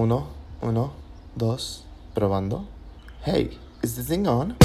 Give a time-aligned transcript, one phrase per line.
[0.00, 0.28] Uno,
[0.60, 0.92] uno,
[1.34, 2.68] dos, probando.
[3.24, 4.56] Hey, is this thing on?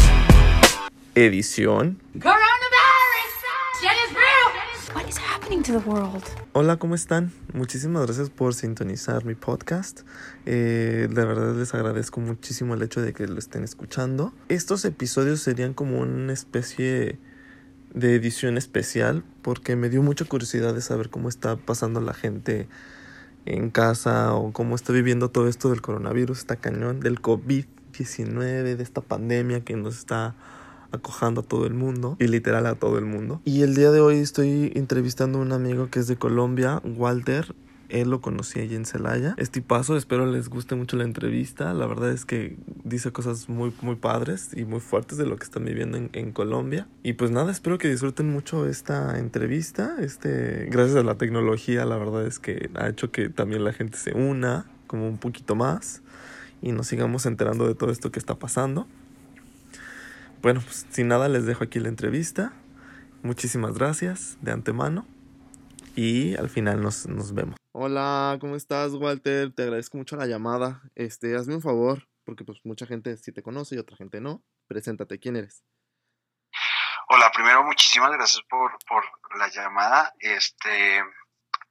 [1.15, 1.99] Edición.
[2.13, 3.33] Coronavirus!
[3.81, 4.93] Shit is real!
[4.93, 6.23] What is happening to the world?
[6.51, 7.31] Hola, ¿cómo están?
[7.51, 10.01] Muchísimas gracias por sintonizar mi podcast.
[10.45, 14.33] Eh, de verdad les agradezco muchísimo el hecho de que lo estén escuchando.
[14.49, 17.17] Estos episodios serían como una especie
[17.91, 22.67] de edición especial porque me dio mucha curiosidad de saber cómo está pasando la gente
[23.45, 28.83] en casa o cómo está viviendo todo esto del coronavirus, está cañón, del COVID-19, de
[28.83, 30.35] esta pandemia que nos está
[30.91, 33.41] acojando a todo el mundo y literal a todo el mundo.
[33.45, 37.53] Y el día de hoy estoy entrevistando a un amigo que es de Colombia, Walter.
[37.89, 39.35] Él lo conocí allí en Celaya.
[39.37, 41.73] Este paso, espero les guste mucho la entrevista.
[41.73, 45.43] La verdad es que dice cosas muy, muy padres y muy fuertes de lo que
[45.43, 46.87] están viviendo en, en Colombia.
[47.03, 49.95] Y pues nada, espero que disfruten mucho esta entrevista.
[49.99, 53.97] Este, gracias a la tecnología, la verdad es que ha hecho que también la gente
[53.97, 56.01] se una como un poquito más
[56.61, 58.87] y nos sigamos enterando de todo esto que está pasando.
[60.41, 62.53] Bueno, pues sin nada les dejo aquí la entrevista.
[63.21, 65.05] Muchísimas gracias de antemano
[65.95, 67.55] y al final nos, nos vemos.
[67.71, 69.53] Hola, ¿cómo estás, Walter?
[69.53, 70.81] Te agradezco mucho la llamada.
[70.95, 74.43] Este, hazme un favor, porque pues mucha gente sí te conoce y otra gente no.
[74.67, 75.63] Preséntate, ¿quién eres?
[77.09, 79.03] Hola, primero muchísimas gracias por, por
[79.37, 81.03] la llamada este,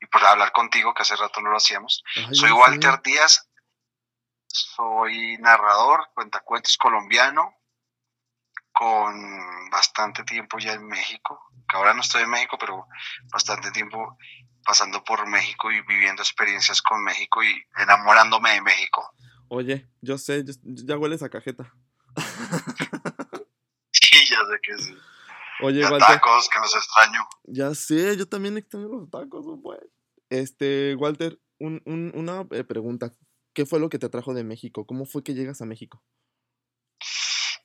[0.00, 2.04] y por hablar contigo, que hace rato no lo hacíamos.
[2.16, 3.00] Ay, soy Walter.
[3.02, 3.48] Díaz,
[4.46, 7.54] soy narrador, cuentacuentos colombiano,
[8.72, 12.86] con bastante tiempo ya en México, que ahora no estoy en México, pero
[13.32, 14.16] bastante tiempo
[14.64, 19.14] pasando por México y viviendo experiencias con México y enamorándome de México.
[19.48, 21.72] Oye, yo sé, yo- ya hueles a cajeta.
[23.94, 24.94] Sí, ya sé que sí.
[25.62, 26.00] Oye, Walter.
[26.00, 27.26] tacos, que los extraño.
[27.44, 29.80] Ya sé, yo también extraño los tacos, buen.
[30.30, 33.14] Este, Walter, un, un- una eh, pregunta.
[33.54, 34.86] ¿Qué fue lo que te trajo de México?
[34.86, 36.02] ¿Cómo fue que llegas a México?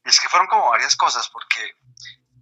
[0.07, 1.75] Es que fueron como varias cosas, porque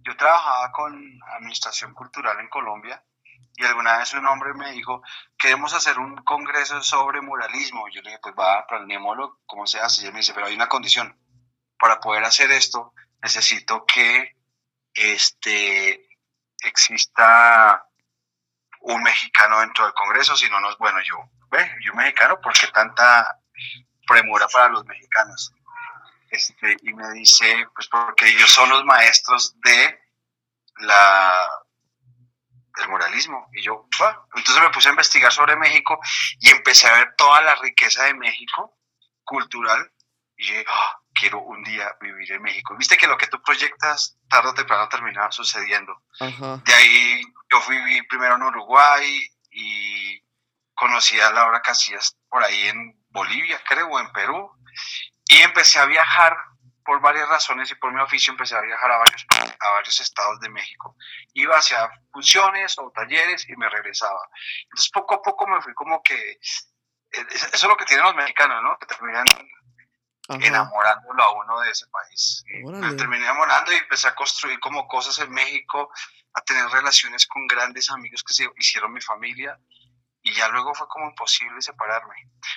[0.04, 3.02] yo trabajaba con administración cultural en Colombia
[3.56, 5.02] y alguna vez un hombre me dijo,
[5.36, 7.88] queremos hacer un congreso sobre muralismo.
[7.88, 10.02] Yo le dije, pues va, planeémoslo, ¿cómo se hace?
[10.02, 11.18] Y él me dice, pero hay una condición.
[11.76, 14.36] Para poder hacer esto, necesito que
[14.94, 16.08] este,
[16.60, 17.84] exista
[18.82, 21.00] un mexicano dentro del congreso, si no, no es bueno.
[21.02, 21.16] Yo,
[21.50, 23.40] ve, yo mexicano, ¿por qué tanta
[24.06, 25.52] premura para los mexicanos?
[26.36, 29.98] Este, y me dice, pues porque ellos son los maestros de
[30.78, 31.48] la
[32.76, 33.48] del muralismo.
[33.54, 33.88] Y yo,
[34.34, 35.98] entonces me puse a investigar sobre México
[36.40, 38.78] y empecé a ver toda la riqueza de México
[39.24, 39.90] cultural.
[40.36, 42.76] Y "Ah, quiero un día vivir en México.
[42.76, 46.02] Viste que lo que tú proyectas tarde o temprano termina sucediendo.
[46.64, 50.22] De ahí yo fui viví primero en Uruguay y
[50.74, 54.52] conocí a Laura Casillas por ahí en Bolivia, creo, o en Perú.
[55.28, 56.36] Y empecé a viajar
[56.84, 59.26] por varias razones y por mi oficio empecé a viajar a varios,
[59.58, 60.96] a varios estados de México.
[61.34, 64.20] Iba hacia funciones o talleres y me regresaba.
[64.64, 66.14] Entonces poco a poco me fui como que...
[66.14, 66.38] eh,
[67.30, 68.78] Eso es lo que tienen los mexicanos, ¿no?
[68.78, 69.26] Que terminan
[70.28, 70.46] Ajá.
[70.46, 72.44] enamorándolo a uno de ese país.
[72.64, 72.86] Órale.
[72.86, 75.90] Me terminé enamorando y empecé a construir como cosas en México,
[76.34, 79.58] a tener relaciones con grandes amigos que se hicieron mi familia
[80.22, 82.14] y ya luego fue como imposible separarme.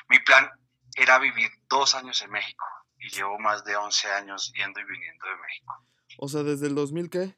[0.07, 0.51] Mi plan
[0.95, 2.65] era vivir dos años en México
[2.97, 5.85] y llevo más de 11 años yendo y viniendo de México.
[6.17, 7.35] O sea, desde el 2000, ¿qué?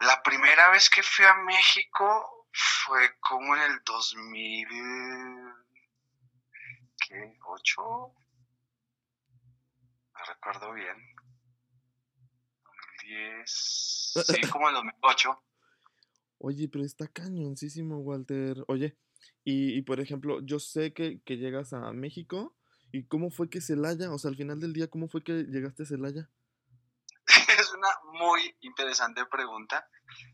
[0.00, 4.68] La primera vez que fui a México fue como en el 2000...
[7.08, 7.38] ¿Qué?
[7.40, 8.14] ¿8?
[10.12, 10.96] No recuerdo bien.
[12.64, 14.14] 2010...
[14.26, 15.42] Sí, como en 2008.
[16.38, 18.64] Oye, pero está cañoncísimo, Walter.
[18.66, 18.96] Oye,
[19.44, 22.54] y, y por ejemplo, yo sé que, que llegas a México.
[22.92, 24.12] ¿Y cómo fue que Celaya?
[24.12, 26.28] O sea, al final del día, ¿cómo fue que llegaste a Celaya?
[27.58, 27.88] Es una
[28.18, 29.86] muy interesante pregunta.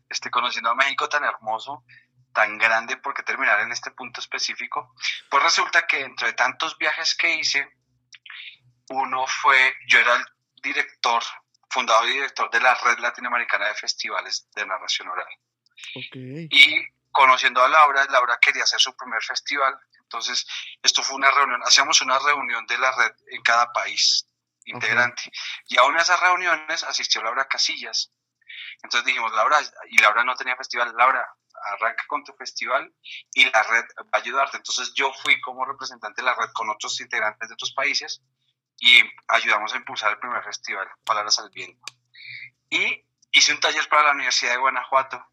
[0.09, 1.85] Este, conociendo a México tan hermoso,
[2.33, 4.93] tan grande, ¿por qué terminar en este punto específico?
[5.29, 7.67] Pues resulta que entre tantos viajes que hice,
[8.89, 10.25] uno fue, yo era el
[10.61, 11.23] director,
[11.69, 15.27] fundador y director de la Red Latinoamericana de Festivales de Narración Oral.
[15.95, 16.15] Ok.
[16.15, 19.77] Y conociendo a Laura, Laura quería hacer su primer festival.
[20.01, 20.45] Entonces,
[20.81, 24.27] esto fue una reunión, hacíamos una reunión de la red en cada país
[24.65, 25.31] integrante.
[25.67, 28.11] Y a una de esas reuniones asistió Laura Casillas.
[28.81, 29.59] Entonces dijimos, Laura,
[29.89, 31.27] y Laura no tenía festival, Laura,
[31.73, 32.93] arranca con tu festival
[33.33, 34.57] y la red va a ayudarte.
[34.57, 38.21] Entonces yo fui como representante de la red con otros integrantes de otros países
[38.77, 41.93] y ayudamos a impulsar el primer festival, Palabras al Viento.
[42.69, 45.25] Y hice un taller para la Universidad de Guanajuato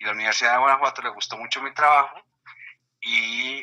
[0.00, 2.20] y la Universidad de Guanajuato le gustó mucho mi trabajo
[3.02, 3.62] y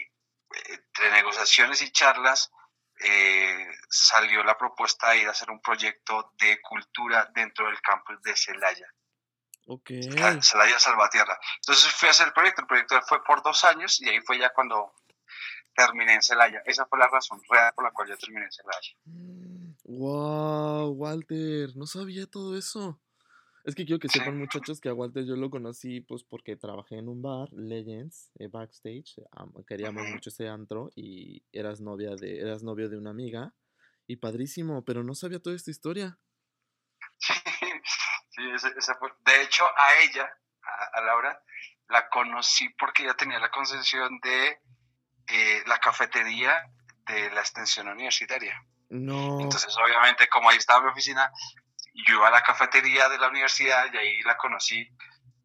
[0.70, 2.52] entre negociaciones y charlas,
[3.00, 8.22] eh, salió la propuesta de ir a hacer un proyecto de cultura dentro del campus
[8.22, 8.88] de Celaya.
[9.66, 9.90] Ok.
[10.42, 11.38] Celaya Salvatierra.
[11.58, 12.62] Entonces fui a hacer el proyecto.
[12.62, 14.94] El proyecto fue por dos años y ahí fue ya cuando
[15.76, 16.62] terminé en Celaya.
[16.66, 18.94] Esa fue la razón real por la cual yo terminé en Celaya.
[19.84, 23.00] Wow, Walter, no sabía todo eso.
[23.68, 27.00] Es que quiero que sepan muchachos que a Walter yo lo conocí pues porque trabajé
[27.00, 29.22] en un bar, Legends, eh, backstage,
[29.68, 33.54] queríamos mucho ese antro y eras novia de, eras novio de una amiga
[34.08, 36.18] y padrísimo, pero no sabía toda esta historia.
[38.30, 39.10] Sí, esa, fue.
[39.26, 40.32] De hecho, a ella,
[40.94, 41.44] a, Laura,
[41.90, 44.62] la conocí porque ella tenía la concesión de
[45.28, 46.72] eh, la cafetería
[47.08, 48.64] de la extensión universitaria.
[48.90, 49.42] No.
[49.42, 51.32] Entonces, obviamente, como ahí estaba mi oficina,
[52.06, 54.88] yo iba a la cafetería de la universidad y ahí la conocí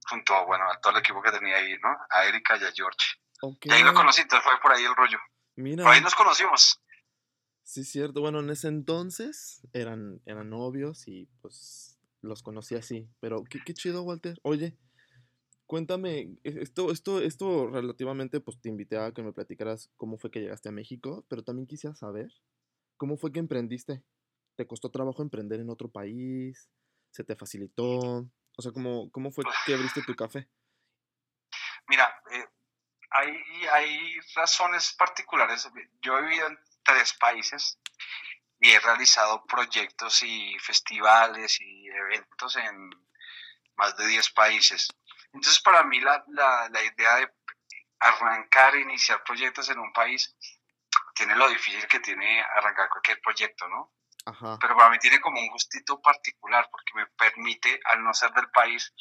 [0.08, 1.96] junto a, bueno, a todo el equipo que tenía ahí, ¿no?
[2.10, 3.16] A Erika y a George.
[3.62, 5.18] Y ahí lo conocí, entonces fue por ahí el rollo.
[5.56, 5.84] Mira.
[5.84, 6.80] Por ahí nos conocimos.
[7.62, 8.20] Sí, cierto.
[8.20, 13.08] Bueno, en ese entonces eran, eran novios y pues los conocí así.
[13.20, 14.38] Pero qué, qué chido, Walter.
[14.42, 14.76] Oye,
[15.66, 20.30] cuéntame, e, esto, esto, esto relativamente, pues te invité a que me platicaras cómo fue
[20.30, 22.30] que llegaste a México, pero también quisiera saber
[22.96, 24.02] cómo fue que emprendiste.
[24.62, 26.70] ¿Te costó trabajo emprender en otro país?
[27.10, 27.84] ¿Se te facilitó?
[27.88, 30.48] O sea, ¿cómo, cómo fue que abriste tu café?
[31.88, 32.46] Mira, eh,
[33.10, 33.42] hay,
[33.72, 35.68] hay razones particulares.
[36.00, 37.76] Yo he vivido en tres países
[38.60, 42.88] y he realizado proyectos y festivales y eventos en
[43.74, 44.86] más de 10 países.
[45.32, 47.34] Entonces, para mí la, la, la idea de
[47.98, 50.36] arrancar e iniciar proyectos en un país
[51.16, 53.92] tiene lo difícil que tiene arrancar cualquier proyecto, ¿no?
[54.24, 58.50] Pero para mí tiene como un gustito particular porque me permite, al no ser del
[58.50, 58.92] país,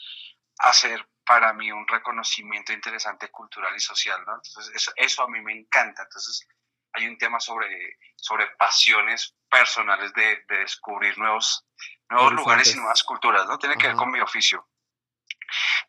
[0.57, 4.35] hacer para mí un reconocimiento interesante cultural y social, ¿no?
[4.35, 6.03] Entonces, eso, eso a mí me encanta.
[6.03, 6.47] Entonces,
[6.93, 11.65] hay un tema sobre, sobre pasiones personales de, de descubrir nuevos,
[12.09, 13.57] nuevos lugares y nuevas culturas, ¿no?
[13.59, 14.67] Tiene que ver con mi oficio.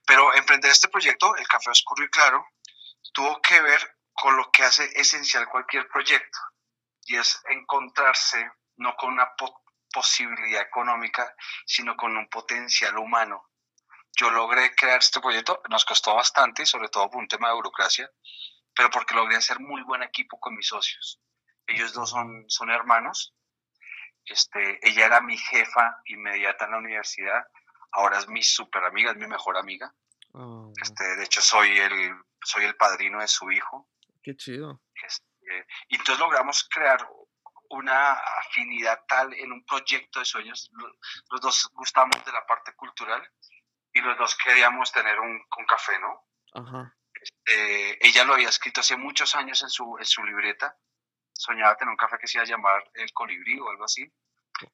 [0.06, 2.46] Pero emprender este proyecto, el Café Oscuro y Claro,
[3.12, 6.38] tuvo que ver con lo que hace esencial cualquier proyecto,
[7.04, 8.50] y es encontrarse
[8.82, 9.32] no con una
[9.92, 11.34] posibilidad económica,
[11.64, 13.50] sino con un potencial humano.
[14.18, 18.10] Yo logré crear este proyecto, nos costó bastante, sobre todo por un tema de burocracia,
[18.74, 21.20] pero porque logré hacer muy buen equipo con mis socios.
[21.66, 23.34] Ellos dos son, son hermanos.
[24.24, 27.46] Este, ella era mi jefa inmediata en la universidad,
[27.92, 29.94] ahora es mi super amiga, es mi mejor amiga.
[30.32, 30.72] Oh.
[30.80, 32.14] Este, de hecho, soy el,
[32.44, 33.88] soy el padrino de su hijo.
[34.22, 34.82] Qué chido.
[34.94, 37.06] Este, y entonces logramos crear
[37.72, 40.70] una afinidad tal en un proyecto de sueños.
[41.30, 43.26] Los dos gustamos de la parte cultural
[43.92, 46.26] y los dos queríamos tener un, café, ¿no?
[46.54, 46.94] Ajá.
[47.14, 50.76] Este, ella lo había escrito hace muchos años en su, en su libreta.
[51.32, 54.06] Soñaba tener un café que se iba a llamar El Colibrí o algo así.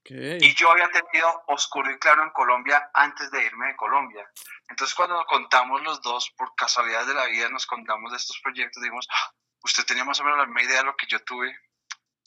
[0.01, 0.39] Okay.
[0.41, 4.29] Y yo había tenido Oscuro y Claro en Colombia antes de irme de Colombia.
[4.69, 8.83] Entonces cuando contamos los dos, por casualidad de la vida, nos contamos de estos proyectos,
[8.83, 11.57] dijimos, ah, usted tenía más o menos la misma idea de lo que yo tuve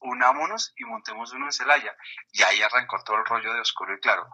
[0.02, 1.96] unámonos y montemos uno en Celaya.
[2.32, 4.28] Y ahí arrancó todo el rollo de Oscuro y Claro.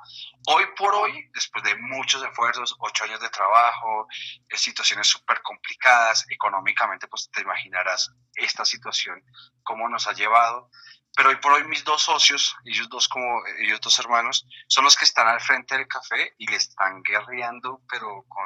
[0.48, 4.08] Hoy por hoy, después de muchos esfuerzos, ocho años de trabajo,
[4.50, 9.24] eh, situaciones súper complicadas, económicamente, pues te imaginarás esta situación,
[9.64, 10.70] cómo nos ha llevado.
[11.18, 14.96] Pero hoy por hoy mis dos socios, ellos dos como ellos dos hermanos, son los
[14.96, 18.46] que están al frente del café y le están guerreando, pero con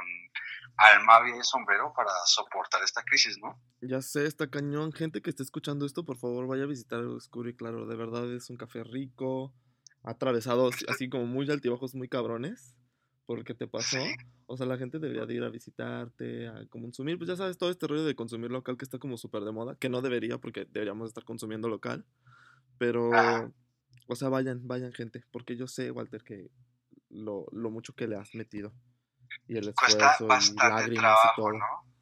[0.78, 3.62] alma de sombrero para soportar esta crisis, ¿no?
[3.82, 4.94] Ya sé, está cañón.
[4.94, 7.86] Gente que esté escuchando esto, por favor, vaya a visitar el Oscuro y Claro.
[7.86, 9.54] De verdad es un café rico,
[10.04, 12.74] atravesado así como muy altibajos, muy cabrones.
[13.26, 14.00] ¿Por qué te pasó.
[14.46, 17.18] O sea, la gente debería de ir a visitarte, a consumir.
[17.18, 19.76] Pues ya sabes, todo este rollo de consumir local que está como súper de moda.
[19.76, 22.06] Que no debería porque deberíamos estar consumiendo local.
[22.82, 23.12] Pero,
[24.08, 25.24] o sea, vayan, vayan gente.
[25.32, 26.50] Porque yo sé, Walter, que
[27.10, 28.74] lo, lo mucho que le has metido
[29.48, 31.94] y el Cuesta bastante trabajo, ¿no?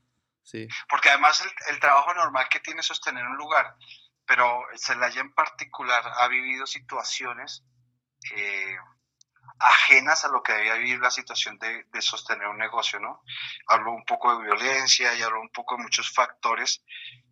[0.42, 0.70] Sí.
[0.88, 3.76] Porque además el, trabajo normal que tiene es sostener un lugar,
[4.26, 7.66] pero Celaya en particular ha vivido situaciones
[8.34, 8.78] eh,
[9.60, 13.22] ajenas a lo que debía vivir la situación de, de, sostener un negocio, ¿no?
[13.68, 16.86] Hablo un poco de violencia y hablo un poco de muchos factores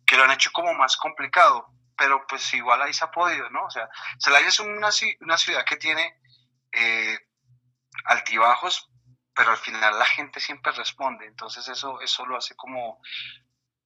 [0.04, 3.64] que lo han hecho como más complicado, pero pues igual ahí se ha podido, ¿no?
[3.64, 4.88] O sea, Celaya es una,
[5.20, 6.18] una ciudad que tiene
[6.72, 7.18] eh,
[8.04, 8.88] altibajos,
[9.34, 13.00] pero al final la gente siempre responde, entonces eso, eso lo hace como,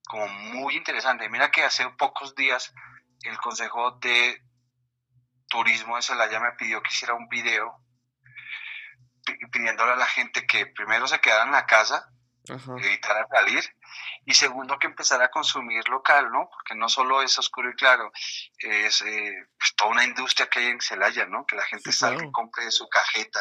[0.04, 1.28] como muy interesante.
[1.30, 2.72] Mira que hace pocos días
[3.22, 4.42] el Consejo de
[5.48, 7.78] Turismo de Celaya me pidió que hiciera un video
[9.50, 12.11] pidiéndole a la gente que primero se quedara en la casa
[12.48, 12.84] Ajá.
[12.84, 13.64] evitar salir.
[14.24, 16.48] Y segundo, que empezar a consumir local, ¿no?
[16.50, 18.10] Porque no solo es oscuro y claro,
[18.58, 21.44] es eh, pues, toda una industria que hay en Celaya, ¿no?
[21.46, 22.24] Que la gente Sí, salga claro.
[22.24, 23.40] y compre su cajeta,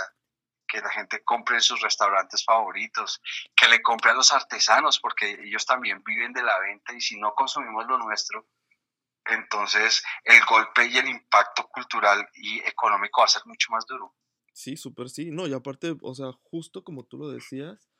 [0.67, 3.21] que la gente compre en sus restaurantes favoritos,
[3.55, 7.19] que le compre a los artesanos, porque ellos también viven de la venta y si
[7.19, 8.47] no consumimos lo nuestro,
[9.25, 14.15] entonces el golpe y el impacto cultural y económico va a ser mucho más duro.
[14.53, 15.31] Sí, súper sí.
[15.31, 17.90] No, y aparte, o sea, justo como tú lo decías,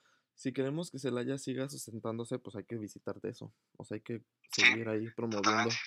[0.41, 3.53] si queremos que Celaya siga sustentándose, pues hay que visitar de eso.
[3.77, 5.43] O sea, hay que Sí, seguir ahí promoviendo.
[5.43, 5.77] Totalmente.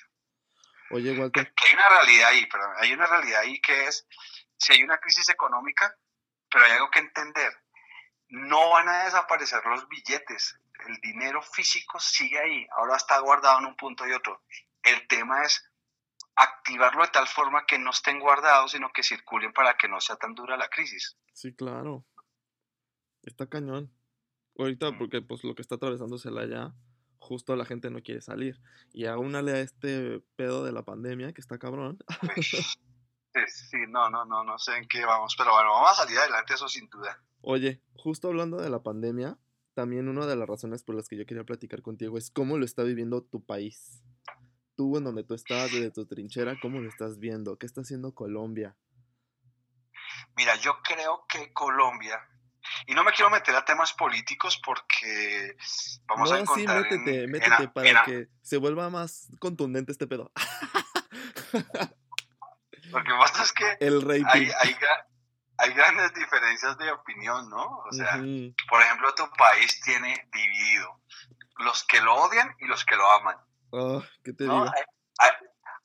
[0.92, 4.06] Oye, Walter, que hay una realidad ahí, pero hay una realidad ahí que es,
[4.56, 5.98] si hay una crisis económica,
[6.48, 7.52] pero hay algo que entender,
[8.28, 10.56] no van a desaparecer los billetes,
[10.86, 14.40] el dinero físico sigue ahí, ahora está guardado en un punto y otro.
[14.84, 15.68] El tema es
[16.36, 20.14] activarlo de tal forma que no estén guardados, sino que circulen para que no sea
[20.14, 21.16] tan dura la crisis.
[21.32, 22.06] sí, claro.
[23.22, 23.90] Está cañón.
[24.56, 26.74] Ahorita, porque pues lo que está atravesando Celaya,
[27.18, 28.60] justo la gente no quiere salir.
[28.92, 31.98] Y aúnale a este pedo de la pandemia, que está cabrón.
[33.48, 36.54] Sí, no, no, no, no sé en qué vamos, pero bueno, vamos a salir adelante,
[36.54, 37.20] eso sin duda.
[37.40, 39.36] Oye, justo hablando de la pandemia,
[39.74, 42.64] también una de las razones por las que yo quería platicar contigo es cómo lo
[42.64, 44.02] está viviendo tu país.
[44.76, 47.58] Tú en donde tú estás, desde tu trinchera, ¿cómo lo estás viendo?
[47.58, 48.76] ¿Qué está haciendo Colombia?
[50.36, 52.20] Mira, yo creo que Colombia,
[52.86, 55.56] y no me quiero meter a temas políticos porque
[56.06, 58.56] vamos a No, sí, encontrar en- métete, en métete a- para en a- que se
[58.56, 60.30] vuelva más contundente este pedo.
[62.90, 64.24] Lo que pasa es que El rating.
[64.28, 65.06] hay, hay, gra-
[65.58, 67.78] hay grandes diferencias de opinión, ¿no?
[67.88, 68.18] O sea,
[68.68, 71.00] por ejemplo, tu país tiene dividido
[71.58, 73.36] los que lo odian y los que lo aman,
[73.72, 74.54] Ah, ¿Qué te ¿no?
[74.64, 74.72] digo?
[75.18, 75.30] Hay,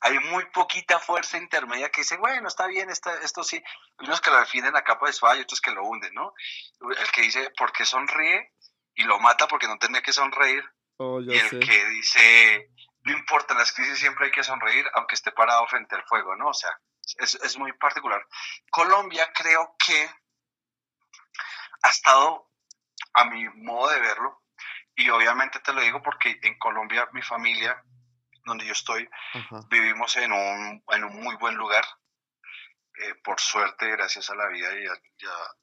[0.00, 3.62] hay- muy poquita fuerza intermedia que dice, bueno, está bien, está, esto sí.
[3.98, 6.32] Unos que lo defienden a capa de espada y otros que lo hunden, ¿no?
[6.80, 8.52] El que dice, ¿por qué sonríe?
[8.94, 10.64] Y lo mata porque no tenía que sonreír.
[10.96, 11.58] Oh, y el sé.
[11.60, 12.70] que dice,
[13.02, 16.36] no importa, en las crisis siempre hay que sonreír, aunque esté parado frente al fuego,
[16.36, 16.48] ¿no?
[16.48, 16.70] O sea,
[17.18, 18.26] es, es muy particular.
[18.70, 20.10] Colombia creo que
[21.82, 22.50] ha estado,
[23.14, 24.42] a mi modo de verlo,
[24.94, 27.82] y obviamente te lo digo porque en Colombia, mi familia,
[28.44, 29.60] donde yo estoy, Ajá.
[29.70, 31.84] vivimos en un, en un muy buen lugar,
[33.02, 35.56] eh, por suerte, gracias a la vida y a, y a-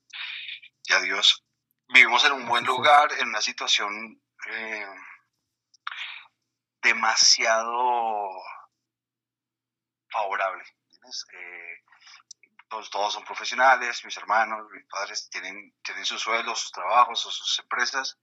[0.90, 1.44] y a Dios.
[1.90, 4.88] Vivimos en un buen lugar, en una situación eh,
[6.82, 8.30] demasiado
[10.10, 10.64] favorable.
[11.34, 11.84] Eh,
[12.70, 17.32] todos, todos son profesionales, mis hermanos, mis padres tienen, tienen sus sueldos, sus trabajos o
[17.32, 18.18] sus empresas.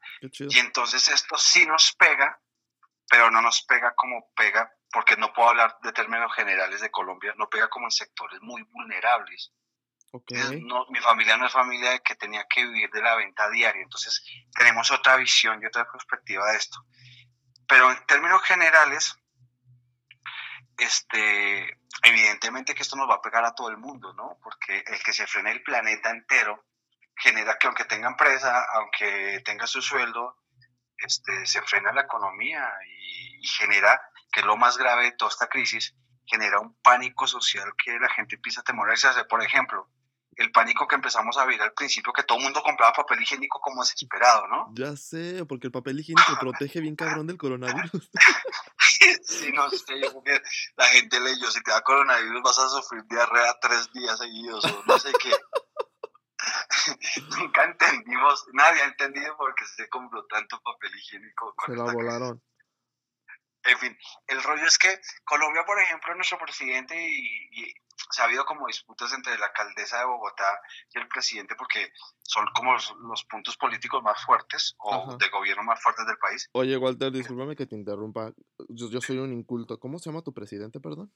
[0.50, 2.40] Y entonces esto sí nos pega,
[3.08, 7.34] pero no nos pega como pega, porque no puedo hablar de términos generales de Colombia,
[7.36, 9.52] no pega como en sectores muy vulnerables.
[10.12, 10.30] Ok.
[10.30, 13.82] Entonces, no- mi familia no es familia que tenía que vivir de la venta diaria,
[13.82, 16.78] entonces tenemos otra visión y otra perspectiva de esto.
[17.66, 19.16] Pero en términos generales,
[20.78, 24.38] este, evidentemente que esto nos va a pegar a todo el mundo, ¿no?
[24.42, 26.64] Porque el que se frene el planeta entero
[27.16, 30.36] genera que aunque tenga empresa, aunque tenga su sueldo,
[30.98, 34.00] este, se frena la economía y, y genera,
[34.32, 35.94] que es lo más grave de toda esta crisis,
[36.26, 39.08] genera un pánico social que la gente empieza a temerse.
[39.28, 39.88] Por ejemplo,
[40.36, 43.60] el pánico que empezamos a vivir al principio, que todo el mundo compraba papel higiénico
[43.60, 44.72] como desesperado, ¿no?
[44.74, 48.10] Ya sé, porque el papel higiénico protege bien cabrón del coronavirus.
[49.22, 50.42] sí, no sé, yo creo que
[50.76, 54.82] la gente leyó, si te da coronavirus vas a sufrir diarrea tres días seguidos o
[54.86, 55.30] no sé qué.
[57.38, 61.54] Nunca entendimos, nadie ha entendido por qué se compró tanto papel higiénico.
[61.66, 61.94] Se la crisis.
[61.94, 62.42] volaron.
[63.66, 67.74] En fin, el rollo es que Colombia, por ejemplo, nuestro presidente y, y
[68.10, 70.60] se ha habido como disputas entre la alcaldesa de Bogotá
[70.92, 71.90] y el presidente porque
[72.22, 75.16] son como los, los puntos políticos más fuertes o Ajá.
[75.16, 76.48] de gobierno más fuertes del país.
[76.52, 78.32] Oye, Walter, discúlpame que te interrumpa.
[78.68, 79.78] Yo, yo soy un inculto.
[79.78, 81.12] ¿Cómo se llama tu presidente, perdón?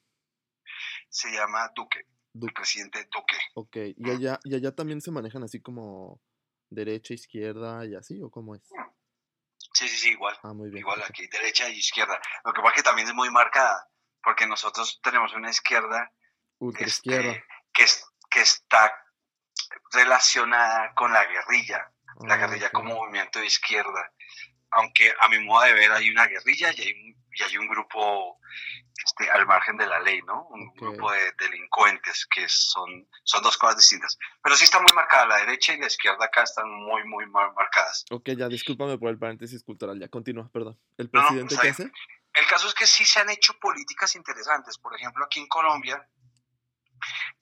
[1.11, 2.07] Se llama Duque,
[2.39, 2.53] Duque.
[2.55, 3.37] presidente Duque.
[3.55, 3.77] Ok.
[3.97, 6.21] ¿Y allá, ¿Y allá también se manejan así como
[6.71, 8.21] derecha, izquierda y así?
[8.23, 8.63] ¿O cómo es?
[9.75, 10.37] Sí, sí, sí, igual.
[10.43, 10.81] Ah, muy bien.
[10.81, 12.21] Igual aquí, derecha y izquierda.
[12.45, 13.89] Lo que pasa es que también es muy marcada,
[14.23, 16.11] porque nosotros tenemos una izquierda
[16.59, 17.43] Ultra este, izquierda.
[17.73, 18.93] que, es, que está
[19.93, 21.93] relacionada con la guerrilla,
[22.27, 24.13] la Ah, guerrilla como movimiento de izquierda.
[24.71, 27.69] Aunque a mi modo de ver hay una guerrilla y hay un, y hay un
[27.69, 28.39] grupo
[29.05, 30.47] este, al margen de la ley, ¿no?
[30.49, 34.19] Un grupo de delincuentes que son, son dos cosas distintas.
[34.43, 37.53] Pero sí está muy marcada, la derecha y la izquierda acá están muy, muy mar-
[37.55, 38.05] marcadas.
[38.11, 39.99] Ok, ya, discúlpame por el paréntesis cultural.
[39.99, 40.79] Ya, continúa, perdón.
[40.97, 41.93] ¿El No, no, presidente qué hace?
[42.35, 44.79] El caso es que sí se han hecho políticas interesantes.
[44.79, 46.07] Por ejemplo, aquí en Colombia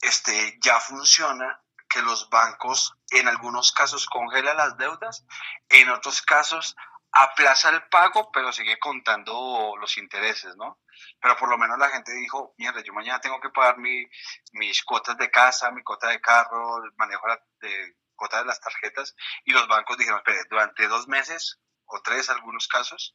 [0.00, 5.24] este, ya funciona que los bancos en algunos casos congelan las deudas,
[5.68, 6.76] en otros casos
[7.18, 10.80] aplaza el pago, pero sigue contando los intereses, ¿no?
[11.20, 14.04] Pero por lo menos la gente dijo, mierda, yo mañana tengo que pagar mi,
[14.52, 17.26] mis cuotas de casa, mi cuota de carro, manejo
[17.60, 22.28] de cuota de las tarjetas, y los bancos dijeron, espere, durante dos meses o tres
[22.28, 23.14] algunos casos,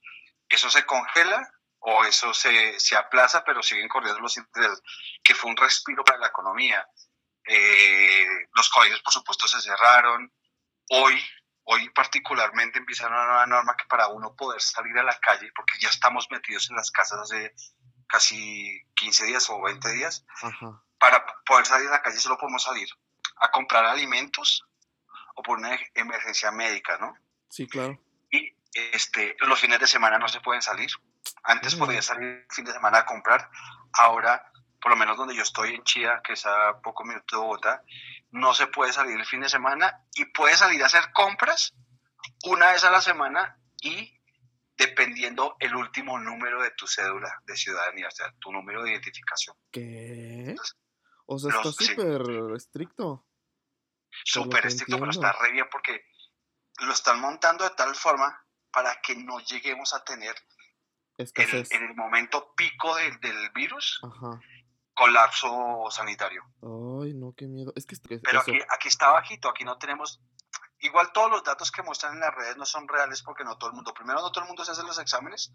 [0.50, 1.48] eso se congela
[1.80, 4.82] o eso se, se aplaza, pero siguen corriendo los intereses,
[5.24, 6.88] que fue un respiro para la economía.
[7.46, 10.32] Eh, los colegios, por supuesto, se cerraron.
[10.90, 11.24] Hoy
[11.74, 15.80] Hoy particularmente empieza una nueva norma que para uno poder salir a la calle, porque
[15.80, 17.56] ya estamos metidos en las casas hace
[18.10, 20.26] casi 15 días o 20 días,
[21.00, 22.90] para poder salir a la calle solo podemos salir
[23.38, 24.66] a comprar alimentos
[25.36, 27.16] o por una emergencia médica, ¿no?
[27.50, 27.98] Sí, claro.
[28.30, 30.90] Y este, los fines de semana no se pueden salir.
[31.44, 33.50] Antes podía salir el fin de semana a comprar,
[33.94, 34.52] ahora,
[34.82, 37.82] por lo menos donde yo estoy en Chía, que es a poco minuto de Bogotá,
[38.32, 41.74] no se puede salir el fin de semana y puede salir a hacer compras
[42.46, 44.18] una vez a la semana y
[44.78, 49.56] dependiendo el último número de tu cédula de ciudadanía, o sea, tu número de identificación.
[49.72, 50.56] ¿Qué?
[51.26, 53.28] o sea, está súper estricto.
[54.24, 56.06] Súper estricto, pero está re bien porque
[56.80, 60.36] lo están montando de tal forma para que no lleguemos a tener
[61.18, 64.40] en, en, el momento pico del virus Ajá
[64.94, 66.44] colapso sanitario.
[66.62, 67.74] Ay, no, qué miedo.
[67.76, 70.22] Es que, Pero aquí, aquí está bajito, aquí no tenemos...
[70.80, 73.70] Igual todos los datos que muestran en las redes no son reales porque no todo
[73.70, 75.54] el mundo, primero no todo el mundo se hace los exámenes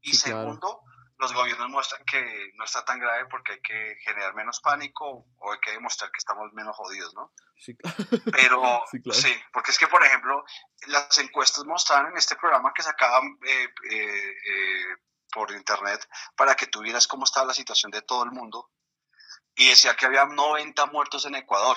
[0.00, 0.82] y segundo,
[1.18, 5.52] los gobiernos muestran que no está tan grave porque hay que generar menos pánico o
[5.52, 7.32] hay que demostrar que estamos menos jodidos, ¿no?
[7.56, 7.76] Sí,
[8.32, 10.44] Pero sí, porque es que, por ejemplo,
[10.88, 14.96] las encuestas mostraron en este programa que sacaban eh, eh, eh,
[15.34, 18.70] por internet para que tuvieras cómo estaba la situación de todo el mundo
[19.56, 21.76] y decía que había 90 muertos en Ecuador.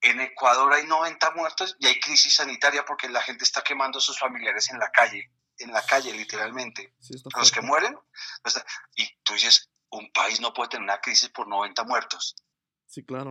[0.00, 4.02] En Ecuador hay 90 muertos y hay crisis sanitaria porque la gente está quemando a
[4.02, 6.94] sus familiares en la calle, en la calle literalmente.
[7.36, 7.98] los que mueren.
[8.94, 12.36] Y tú dices, un país no puede tener una crisis por 90 muertos.
[12.86, 13.30] Sí, claro.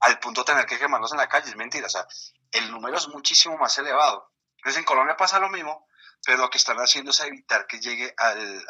[0.00, 1.86] al punto de tener que quemarlos en la calle, es mentira.
[1.86, 2.06] O sea,
[2.52, 4.30] el número es muchísimo más elevado.
[4.58, 5.88] Entonces en Colombia pasa lo mismo,
[6.24, 8.66] pero lo que están haciendo es evitar que llegue al,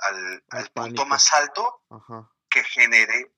[0.50, 1.82] al, punto más alto
[2.48, 3.34] que genere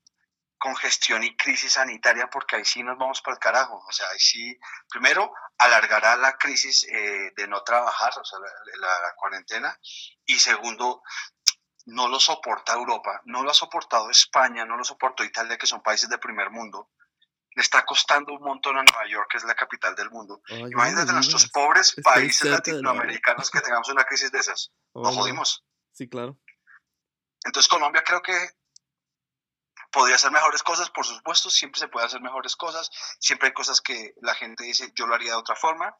[0.58, 3.84] congestión y crisis sanitaria, porque ahí sí nos vamos para el carajo.
[3.86, 9.14] O sea, ahí sí, primero, alargará la crisis eh, de no trabajar, o sea, la,
[9.16, 9.78] cuarentena,
[10.24, 11.02] y segundo,
[11.86, 15.82] no lo soporta Europa, no lo ha soportado España, no lo soportó Italia, que son
[15.82, 16.90] países de primer mundo.
[17.56, 20.42] Le está costando un montón a Nueva York, que es la capital del mundo.
[20.48, 24.72] Imagínate nuestros pobres países latinoamericanos que tengamos una crisis de esas.
[24.94, 25.64] Nos jodimos.
[25.92, 26.38] Sí, claro.
[27.44, 28.36] Entonces Colombia creo que
[29.90, 33.80] podría hacer mejores cosas, por supuesto, siempre se puede hacer mejores cosas, siempre hay cosas
[33.80, 35.96] que la gente dice, yo lo haría de otra forma,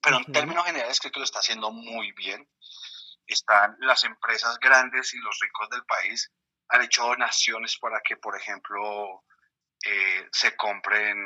[0.00, 2.48] pero en términos generales creo que lo está haciendo muy bien.
[3.26, 6.32] Están las empresas grandes y los ricos del país
[6.68, 9.24] han hecho donaciones para que, por ejemplo,
[9.84, 11.16] eh, se compren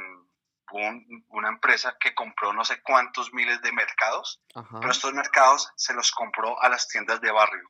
[1.28, 6.12] una empresa que compró no sé cuántos miles de mercados, pero estos mercados se los
[6.12, 7.68] compró a las tiendas de barrio.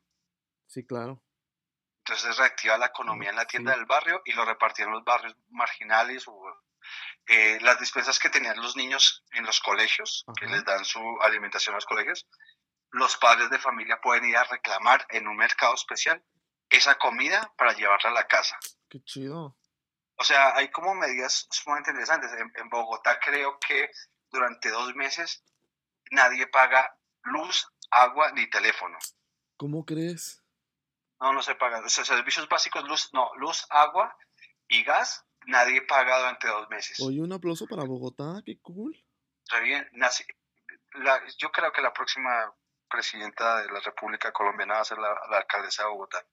[0.67, 1.23] Sí, claro.
[2.05, 6.27] Entonces reactiva la economía en la tienda del barrio y lo repartieron los barrios marginales
[6.27, 6.43] o
[7.27, 11.73] eh, las despensas que tenían los niños en los colegios, que les dan su alimentación
[11.73, 12.27] a los colegios,
[12.91, 16.23] los padres de familia pueden ir a reclamar en un mercado especial
[16.69, 18.57] esa comida para llevarla a la casa.
[18.89, 19.57] Qué chido.
[20.21, 22.31] O sea, hay como medidas sumamente interesantes.
[22.33, 23.89] en Bogotá creo que
[24.29, 25.43] durante dos meses
[26.11, 28.99] nadie paga luz, agua ni teléfono.
[29.57, 30.43] ¿Cómo crees?
[31.19, 31.87] No, no se paga.
[31.89, 34.15] servicios básicos, luz, no, luz, agua
[34.67, 36.99] y gas, nadie paga durante dos meses.
[37.01, 38.95] Oye, un aplauso para Bogotá, qué cool.
[39.63, 39.89] bien,
[41.39, 42.53] yo creo que la próxima
[42.87, 46.23] presidenta de la República Colombiana va a ser la alcaldesa de Bogotá.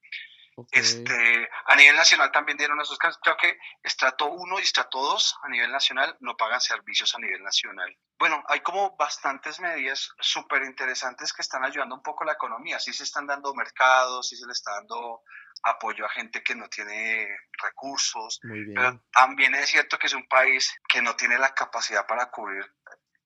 [0.70, 3.20] Este, a nivel nacional también dieron esos casos.
[3.22, 7.42] Creo que estrato 1 y estrato 2 a nivel nacional no pagan servicios a nivel
[7.42, 7.96] nacional.
[8.18, 12.80] Bueno, hay como bastantes medidas súper interesantes que están ayudando un poco la economía.
[12.80, 15.22] Sí se están dando mercados, sí se le está dando
[15.62, 17.28] apoyo a gente que no tiene
[17.62, 18.40] recursos.
[18.42, 22.64] Pero también es cierto que es un país que no tiene la capacidad para cubrir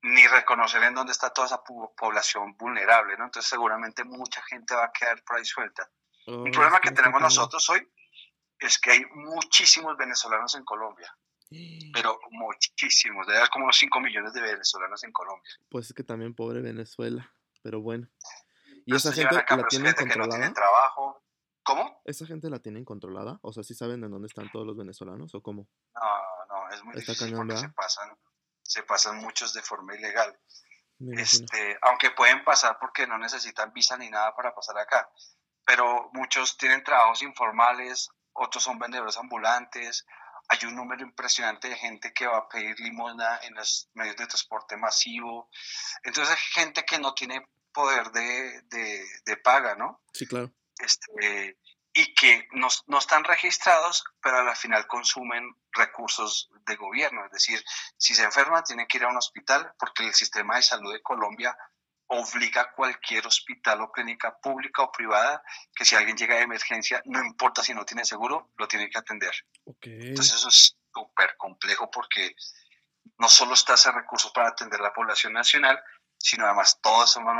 [0.03, 3.25] ni reconocer en dónde está toda esa población vulnerable, ¿no?
[3.25, 5.89] Entonces seguramente mucha gente va a quedar por ahí suelta.
[6.27, 7.87] Un problema que tenemos nosotros hoy
[8.59, 11.17] es que hay muchísimos venezolanos en Colombia.
[11.93, 15.51] Pero muchísimos, debe haber como 5 millones de venezolanos en Colombia.
[15.69, 17.31] Pues es que también pobre Venezuela,
[17.63, 18.09] pero bueno.
[18.87, 20.53] ¿Y esa gente la tienen controlada?
[20.55, 21.23] trabajo.
[21.63, 22.01] ¿Cómo?
[22.05, 23.39] ¿Esa gente la tienen controlada?
[23.43, 25.69] O sea, ¿sí saben en dónde están todos los venezolanos o cómo?
[25.95, 28.19] No, no, es muy difícil porque se pasan,
[28.63, 30.37] se pasan muchos de forma ilegal.
[31.17, 35.11] Este, aunque pueden pasar porque no necesitan visa ni nada para pasar acá.
[35.65, 40.05] Pero muchos tienen trabajos informales, otros son vendedores ambulantes.
[40.49, 44.27] Hay un número impresionante de gente que va a pedir limosna en los medios de
[44.27, 45.49] transporte masivo.
[46.03, 50.03] Entonces, hay gente que no tiene poder de, de, de paga, ¿no?
[50.13, 50.53] Sí, claro.
[50.79, 51.59] este,
[51.95, 57.25] y que no, no están registrados, pero al final consumen recursos de gobierno.
[57.27, 57.63] Es decir,
[57.97, 61.03] si se enferman, tienen que ir a un hospital porque el sistema de salud de
[61.03, 61.57] Colombia
[62.13, 65.43] obliga a cualquier hospital o clínica pública o privada
[65.75, 68.99] que si alguien llega de emergencia, no importa si no tiene seguro, lo tiene que
[68.99, 69.33] atender.
[69.65, 69.87] Ok.
[69.87, 72.35] Entonces eso es súper complejo porque
[73.19, 75.83] no solo está ese recurso para atender la población nacional,
[76.19, 77.35] sino además todos somos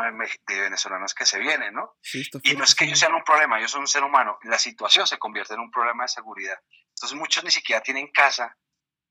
[0.47, 1.97] de venezolanos que se vienen, ¿no?
[2.01, 4.39] Sí, Y no es que ellos sean un problema, ellos son un ser humano.
[4.43, 6.59] La situación se convierte en un problema de seguridad.
[6.89, 8.57] Entonces muchos ni siquiera tienen casa.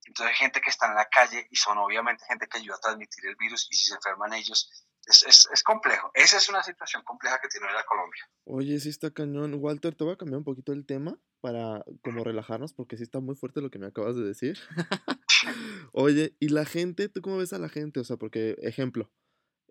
[0.06, 2.80] Entonces hay gente que está en la calle y son obviamente gente que ayuda a
[2.80, 6.12] transmitir el virus y si se enferman ellos, es, es, es complejo.
[6.14, 8.30] Esa es una situación compleja que tiene la Colombia.
[8.46, 9.56] Oye, sí está cañón.
[9.56, 13.20] Walter, te voy a cambiar un poquito el tema para como relajarnos porque sí está
[13.20, 14.60] muy fuerte lo que me acabas de decir.
[15.94, 17.10] Oye, ¿y la gente?
[17.10, 18.00] ¿Tú cómo ves a la gente?
[18.00, 19.12] O sea, porque, ejemplo,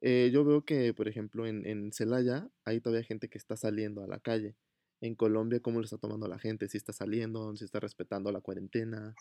[0.03, 4.03] eh, yo veo que, por ejemplo, en, en Celaya hay todavía gente que está saliendo
[4.03, 4.57] a la calle.
[5.01, 6.69] En Colombia, ¿cómo lo está tomando la gente?
[6.69, 7.57] ¿Si está saliendo?
[7.57, 9.15] ¿Si está respetando la cuarentena?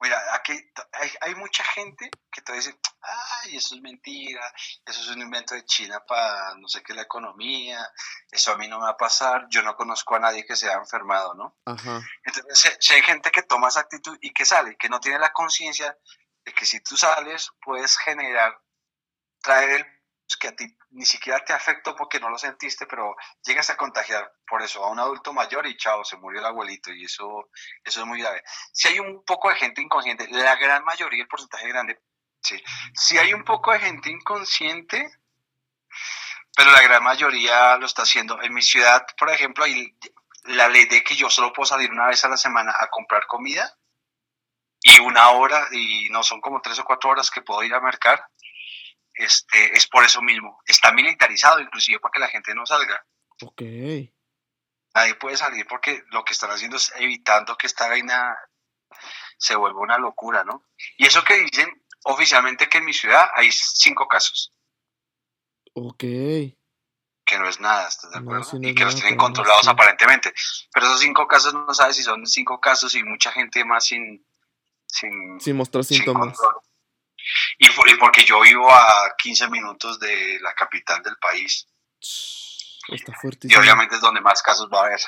[0.00, 0.52] Mira, aquí
[0.92, 2.74] hay, hay mucha gente que te dice,
[3.48, 4.52] ay, eso es mentira,
[4.84, 7.86] eso es un invento de China para no sé qué la economía,
[8.30, 10.66] eso a mí no me va a pasar, yo no conozco a nadie que se
[10.68, 11.56] haya enfermado, ¿no?
[11.66, 12.00] Ajá.
[12.24, 15.32] Entonces, si- hay gente que toma esa actitud y que sale, que no tiene la
[15.32, 15.96] conciencia
[16.44, 18.58] de que si tú sales puedes generar,
[19.42, 19.86] traer el
[20.38, 24.30] que a ti ni siquiera te afectó porque no lo sentiste, pero llegas a contagiar
[24.46, 27.48] por eso a un adulto mayor y chao, se murió el abuelito y eso,
[27.82, 28.42] eso es muy grave.
[28.72, 32.02] Si hay un poco de gente inconsciente, la gran mayoría, el porcentaje grande,
[32.42, 32.62] sí.
[32.94, 35.10] Si hay un poco de gente inconsciente,
[36.56, 38.42] pero la gran mayoría lo está haciendo.
[38.42, 39.94] En mi ciudad, por ejemplo, hay
[40.44, 43.26] la ley de que yo solo puedo salir una vez a la semana a comprar
[43.26, 43.76] comida
[44.82, 47.80] y una hora, y no son como tres o cuatro horas que puedo ir a
[47.80, 48.24] mercar,
[49.14, 50.60] este, es por eso mismo.
[50.64, 53.04] Está militarizado inclusive para que la gente no salga.
[53.42, 53.62] Ok.
[54.94, 58.36] Nadie puede salir porque lo que están haciendo es evitando que esta vaina
[59.36, 60.64] se vuelva una locura, ¿no?
[60.96, 64.52] Y eso que dicen oficialmente que en mi ciudad hay cinco casos,
[65.74, 65.98] Ok.
[66.00, 68.58] que no es nada, ¿estás de No, acuerdo?
[68.58, 70.32] no y que los tienen controlados aparentemente.
[70.72, 74.24] Pero esos cinco casos no sabes si son cinco casos y mucha gente más sin...
[74.86, 76.36] sin Sin mostrar sin síntomas.
[76.38, 76.62] control.
[77.58, 81.66] Y, y porque yo vivo a 15 minutos de la capital del país.
[82.88, 83.60] Está Y fuertísimo.
[83.60, 85.00] obviamente es donde más casos va a haber.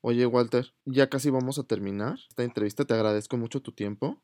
[0.00, 2.84] Oye, Walter, ya casi vamos a terminar esta entrevista.
[2.84, 4.20] Te agradezco mucho tu tiempo.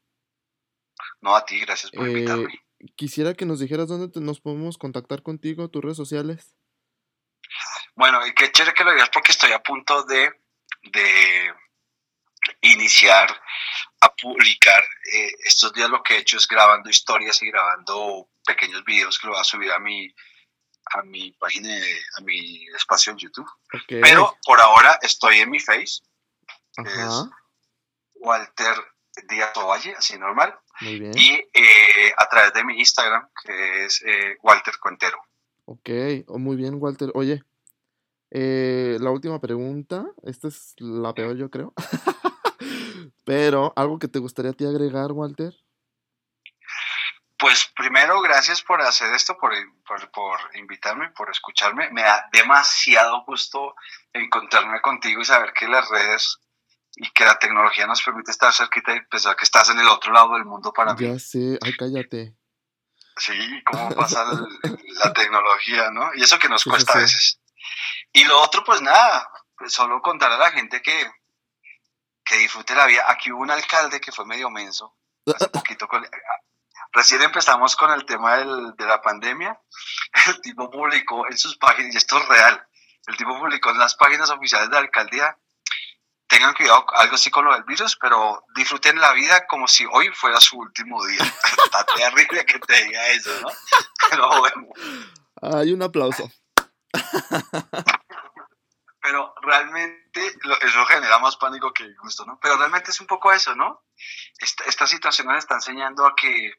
[1.21, 2.49] No a ti, gracias por Eh, invitarme.
[2.97, 6.57] quisiera que nos dijeras dónde te- nos podemos contactar contigo, tus redes sociales.
[7.95, 10.33] Bueno, y qué chévere que lo digas porque estoy a punto de,
[10.93, 11.53] de
[12.63, 13.29] iniciar
[14.01, 14.83] a publicar.
[15.15, 19.27] eh, estos días lo que he hecho es grabando historias y grabando pequeños videos que
[19.27, 20.13] lo voy a subir a mi,
[20.95, 23.49] a mi página, de- a mi espacio en YouTube.
[23.75, 23.83] Ok.
[24.03, 26.01] Pero por ahora estoy en mi face,
[26.79, 27.29] Ajá.
[28.15, 28.75] Walter
[29.29, 30.59] Díaz Ovalle, así normal.
[30.81, 31.13] Muy bien.
[31.17, 35.19] y eh, a través de mi Instagram, que es eh, Walter Cuentero.
[35.65, 35.91] Ok.
[36.27, 37.11] oh, muy bien, Walter.
[37.15, 37.43] Oye,
[38.31, 40.07] eh, la última pregunta.
[40.23, 41.75] Esta es la peor, yo creo.
[43.25, 45.55] Pero, ¿algo que te gustaría a ti agregar, Walter?
[47.39, 49.53] Pues primero, gracias por hacer esto, por,
[49.87, 51.91] por, por invitarme, por escucharme.
[51.91, 53.75] Me da demasiado gusto
[54.13, 56.39] encontrarme contigo y saber que las redes
[56.97, 60.13] y que la tecnología nos permite estar cerquita y pensar que estás en el otro
[60.13, 61.07] lado del mundo para mí.
[61.07, 61.59] Ya sé.
[61.63, 62.35] Ay, cállate.
[63.17, 66.11] Sí, cómo pasa el- la tecnología, ¿no?
[66.15, 67.41] Y eso que nos Sí, sí, cuesta a veces.
[68.13, 71.11] Y lo otro, pues nada, pues solo contar a la gente que,
[72.25, 73.05] que disfrute la vida.
[73.09, 76.07] Aquí hubo un alcalde que fue medio menso, hace poquito con-
[76.95, 79.59] Recién empezamos con el tema del- de la pandemia.
[80.27, 82.67] El tipo publicó en sus páginas, y esto es real,
[83.07, 85.37] el tipo publicó en las páginas oficiales de la alcaldía,
[86.33, 90.09] tengan cuidado, algo así con lo del virus, pero disfruten la vida como si hoy
[90.15, 91.21] fuera su último día.
[91.65, 93.49] Está terrible que te diga eso, ¿no?
[94.09, 94.69] Pero bueno,
[95.43, 96.31] Ay, un aplauso.
[99.03, 102.39] pero realmente eso genera más pánico que gusto, ¿no?
[102.41, 103.85] Pero realmente es un poco eso, ¿no?
[104.39, 106.55] Esta, esta situación nos está enseñando a que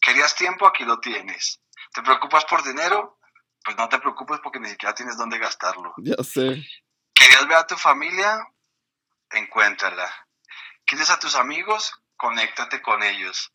[0.00, 1.62] querías tiempo, aquí lo tienes.
[1.94, 3.18] ¿Te preocupas por dinero?
[3.64, 5.94] Pues no te preocupes porque ni siquiera tienes dónde gastarlo.
[5.98, 6.62] Ya sé.
[7.14, 8.46] ¿Querías ver a tu familia?
[9.30, 10.10] Encuéntrala.
[10.86, 11.92] ¿Quieres a tus amigos?
[12.16, 13.52] Conéctate con ellos.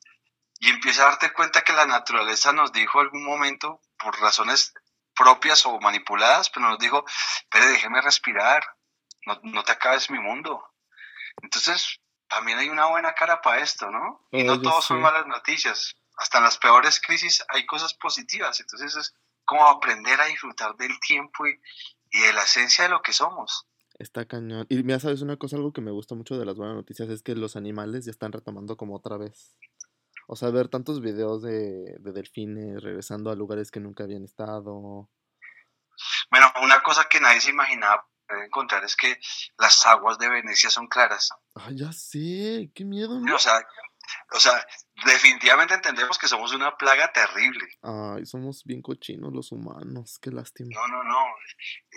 [0.62, 4.73] y empieza a darte cuenta que la naturaleza nos dijo en algún momento, por razones
[5.15, 7.05] propias o manipuladas, pero nos dijo,
[7.49, 8.63] pero déjeme respirar,
[9.25, 10.62] no, no te acabes mi mundo.
[11.41, 14.27] Entonces, también hay una buena cara para esto, ¿no?
[14.32, 15.95] Y no Oye, todos son malas noticias.
[16.17, 18.60] Hasta en las peores crisis hay cosas positivas.
[18.60, 19.13] Entonces es
[19.45, 21.60] como aprender a disfrutar del tiempo y,
[22.12, 23.65] y de la esencia de lo que somos.
[23.99, 24.65] Está cañón.
[24.69, 27.21] Y mira, sabes una cosa, algo que me gusta mucho de las buenas noticias es
[27.21, 29.57] que los animales ya están retomando como otra vez.
[30.27, 35.09] O sea, ver tantos videos de, de delfines regresando a lugares que nunca habían estado.
[36.31, 38.07] Bueno, una cosa que nadie se imaginaba
[38.45, 39.17] encontrar es que
[39.57, 41.29] las aguas de Venecia son claras.
[41.55, 43.35] Ay, ya sé, qué miedo, ¿no?
[43.35, 43.65] O sea,
[44.32, 44.65] o sea,
[45.06, 47.67] definitivamente entendemos que somos una plaga terrible.
[47.82, 50.69] Ay, somos bien cochinos los humanos, qué lástima.
[50.74, 51.26] No, no, no.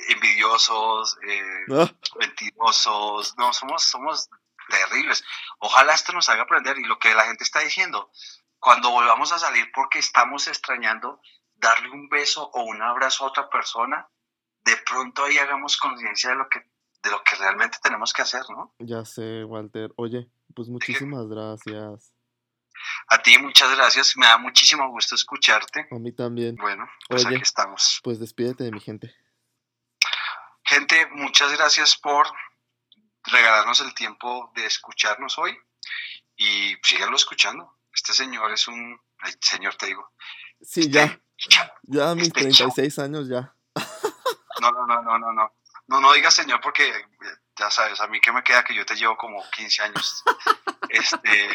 [0.08, 4.28] Envidiosos, eh, Ah, mentirosos, no, somos, somos
[4.68, 5.24] terribles.
[5.58, 8.10] Ojalá esto nos haga aprender y lo que la gente está diciendo,
[8.58, 11.20] cuando volvamos a salir porque estamos extrañando
[11.54, 14.08] darle un beso o un abrazo a otra persona,
[14.64, 16.70] de pronto ahí hagamos conciencia de lo que
[17.02, 18.74] de lo que realmente tenemos que hacer, ¿no?
[18.78, 19.92] ya sé, Walter.
[19.96, 22.12] Oye, pues muchísimas gracias.
[23.08, 25.86] A ti muchas gracias, me da muchísimo gusto escucharte.
[25.90, 26.56] A mí también.
[26.56, 27.36] Bueno, pues Oye.
[27.36, 28.00] aquí estamos.
[28.02, 29.14] Pues despídete de mi gente.
[30.64, 32.26] Gente, muchas gracias por
[33.24, 35.56] regalarnos el tiempo de escucharnos hoy
[36.36, 37.78] y síganlo escuchando.
[37.92, 38.98] Este señor es un...
[39.18, 40.10] ay, señor, te digo.
[40.62, 41.74] Sí, ya, Ya.
[41.82, 42.72] ya a mis este chavo.
[42.72, 43.54] 36 años ya.
[44.60, 45.52] No, no, no, no, no, no.
[45.88, 47.04] No, no digas señor porque eh,
[47.62, 50.22] ya sabes, a mí que me queda que yo te llevo como 15 años.
[50.88, 51.48] Este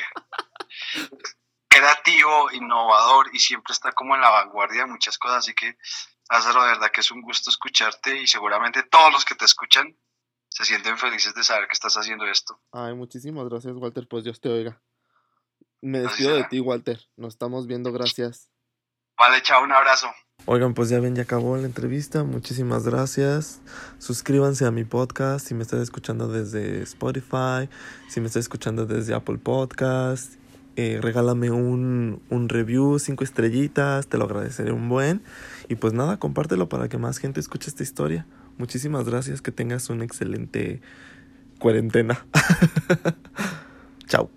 [1.68, 5.78] creativo, innovador y siempre está como en la vanguardia de muchas cosas, así que
[6.32, 9.96] Lázaro, de verdad que es un gusto escucharte y seguramente todos los que te escuchan
[10.50, 12.60] se sienten felices de saber que estás haciendo esto.
[12.72, 14.08] Ay, muchísimas gracias, Walter.
[14.08, 14.82] Pues Dios te oiga.
[15.82, 17.00] Me despido de ti, Walter.
[17.16, 18.50] Nos estamos viendo, gracias.
[19.18, 20.12] Vale, chao, un abrazo.
[20.46, 22.24] Oigan, pues ya ven, ya acabó la entrevista.
[22.24, 23.60] Muchísimas gracias.
[23.98, 27.68] Suscríbanse a mi podcast si me estás escuchando desde Spotify,
[28.08, 30.36] si me estás escuchando desde Apple Podcast.
[30.78, 35.22] Eh, regálame un, un review, cinco estrellitas, te lo agradeceré un buen.
[35.68, 38.26] Y pues nada, compártelo para que más gente escuche esta historia.
[38.58, 40.80] Muchísimas gracias, que tengas una excelente
[41.60, 42.26] cuarentena.
[44.08, 44.30] Chao.